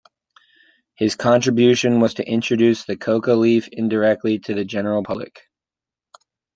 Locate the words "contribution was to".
1.15-2.27